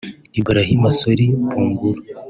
[0.39, 2.01] Ibrahima Sory Bangoura